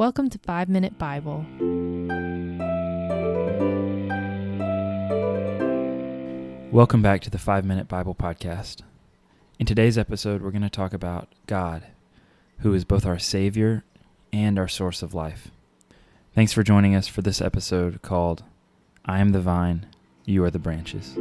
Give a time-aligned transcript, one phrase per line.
[0.00, 1.44] Welcome to 5 Minute Bible.
[6.72, 8.80] Welcome back to the 5 Minute Bible Podcast.
[9.58, 11.82] In today's episode, we're going to talk about God,
[12.60, 13.84] who is both our Savior
[14.32, 15.50] and our source of life.
[16.34, 18.42] Thanks for joining us for this episode called
[19.04, 19.84] I Am the Vine,
[20.24, 21.14] You Are the Branches.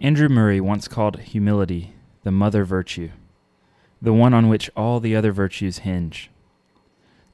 [0.00, 3.10] Andrew Murray once called humility the mother virtue,
[4.00, 6.30] the one on which all the other virtues hinge.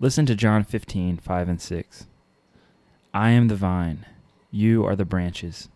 [0.00, 2.06] Listen to John 15, 5 and 6.
[3.12, 4.06] I am the vine,
[4.50, 5.68] you are the branches.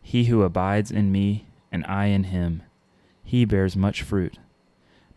[0.00, 2.62] He who abides in me, and I in him,
[3.24, 4.38] he bears much fruit.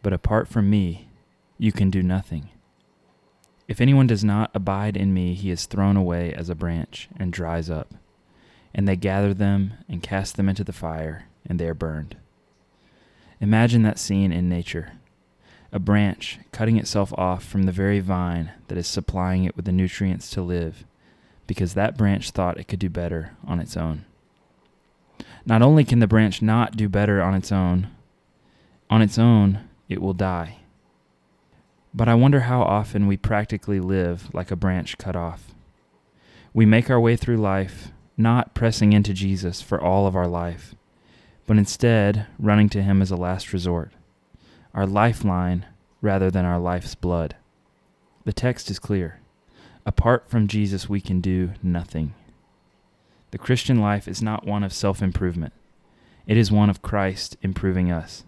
[0.01, 1.09] But apart from me,
[1.57, 2.49] you can do nothing.
[3.67, 7.33] If anyone does not abide in me, he is thrown away as a branch and
[7.33, 7.93] dries up
[8.75, 12.17] and they gather them and cast them into the fire, and they are burned.
[13.45, 14.93] Imagine that scene in nature
[15.71, 19.71] a branch cutting itself off from the very vine that is supplying it with the
[19.71, 20.83] nutrients to live,
[21.45, 24.03] because that branch thought it could do better on its own.
[25.45, 27.89] Not only can the branch not do better on its own,
[28.89, 30.57] on its own, it will die.
[31.93, 35.53] But I wonder how often we practically live like a branch cut off.
[36.51, 40.73] We make our way through life not pressing into Jesus for all of our life,
[41.45, 43.91] but instead running to Him as a last resort,
[44.73, 45.65] our lifeline
[46.01, 47.35] rather than our life's blood.
[48.25, 49.19] The text is clear.
[49.85, 52.13] Apart from Jesus, we can do nothing.
[53.31, 55.53] The Christian life is not one of self improvement,
[56.25, 58.23] it is one of Christ improving us.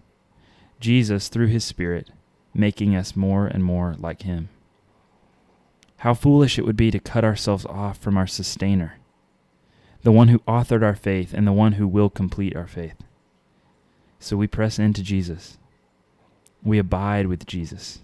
[0.80, 2.10] Jesus, through His Spirit,
[2.54, 4.48] making us more and more like Him.
[5.98, 8.94] How foolish it would be to cut ourselves off from our Sustainer
[10.02, 12.94] the one who authored our faith and the one who will complete our faith.
[14.18, 15.58] So we press into Jesus.
[16.62, 18.00] We abide with Jesus.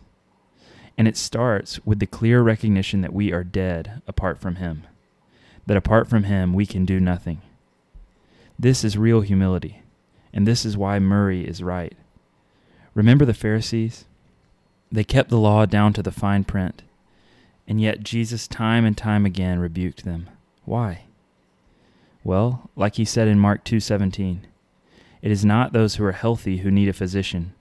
[0.97, 4.87] And it starts with the clear recognition that we are dead apart from Him,
[5.67, 7.43] that apart from Him we can do nothing.
[8.59, 9.83] This is real humility,
[10.33, 11.95] and this is why Murray is right.
[12.95, 14.05] Remember the Pharisees?
[14.93, 16.83] They kept the law down to the fine print,
[17.67, 20.29] and yet Jesus time and time again rebuked them.
[20.65, 21.07] Why?
[22.23, 24.43] Well, like he said in Mark 2:17,
[25.25, 27.55] it is not those who are healthy who need a physician,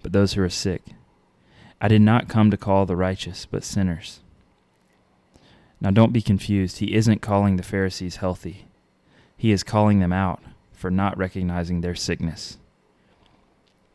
[0.00, 0.80] but those who are sick.
[1.80, 4.20] I did not come to call the righteous, but sinners.
[5.80, 6.78] Now don't be confused.
[6.78, 8.66] He isn't calling the Pharisees healthy.
[9.36, 10.40] He is calling them out
[10.72, 12.58] for not recognizing their sickness.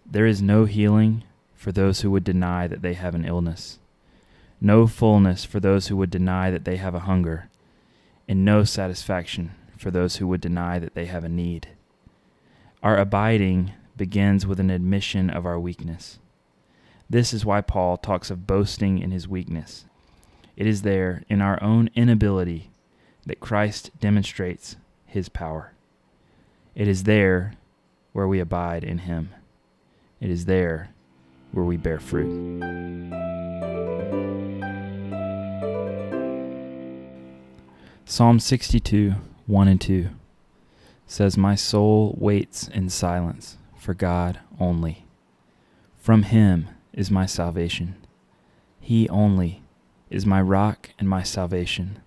[0.05, 3.79] There is no healing for those who would deny that they have an illness,
[4.59, 7.47] no fullness for those who would deny that they have a hunger,
[8.27, 11.69] and no satisfaction for those who would deny that they have a need.
[12.85, 16.19] Our abiding begins with an admission of our weakness.
[17.09, 19.85] This is why Paul talks of boasting in his weakness.
[20.55, 22.69] It is there, in our own inability,
[23.25, 24.75] that Christ demonstrates
[25.07, 25.73] his power.
[26.75, 27.53] It is there
[28.13, 29.31] where we abide in him.
[30.21, 30.91] It is there
[31.53, 32.29] where we bear fruit.
[38.05, 39.15] Psalm 62
[39.47, 40.09] 1 and 2
[41.07, 45.05] says, My soul waits in silence for God only.
[45.97, 47.95] From Him is my salvation.
[48.79, 49.61] He only
[50.09, 51.99] is my rock and my salvation,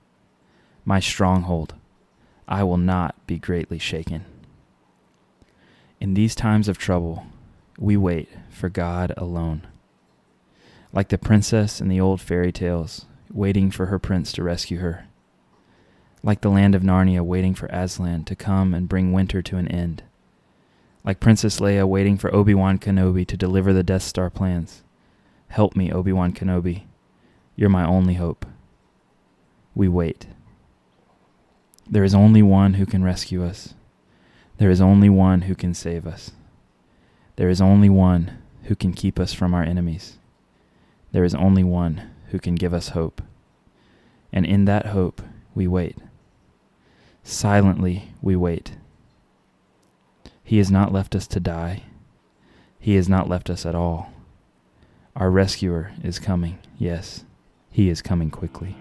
[0.85, 1.75] my stronghold.
[2.47, 4.25] I will not be greatly shaken.
[6.01, 7.27] In these times of trouble,
[7.79, 9.67] we wait for God alone.
[10.93, 15.08] Like the princess in the old fairy tales, waiting for her prince to rescue her
[16.23, 19.69] like the land of Narnia waiting for Aslan to come and bring winter to an
[19.69, 20.03] end,
[21.05, 24.83] like Princess Leia waiting for Obi Wan Kenobi to deliver the Death Star plans.
[25.49, 26.85] Help me, Obi Wan Kenobi.
[27.57, 28.45] You're my only hope.
[29.75, 30.27] We wait.
[31.89, 33.75] There is only one who can rescue us.
[34.59, 36.33] There is only one who can save us.
[37.37, 40.19] There is only one who can keep us from our enemies.
[41.13, 43.23] There is only one who can give us hope.
[44.33, 45.23] And in that hope,
[45.55, 45.97] we wait.
[47.23, 48.73] Silently we wait.
[50.43, 51.83] He has not left us to die.
[52.81, 54.13] He has not left us at all.
[55.15, 56.59] Our rescuer is coming.
[56.79, 57.25] Yes,
[57.71, 58.77] he is coming quickly.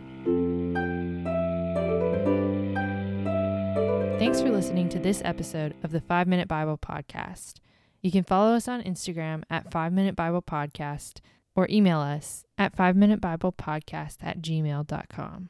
[4.19, 7.56] Thanks for listening to this episode of the 5 Minute Bible Podcast.
[8.01, 11.19] You can follow us on Instagram at 5 Minute Bible Podcast
[11.56, 15.50] or email us at 5 Minute Bible Podcast at gmail.com.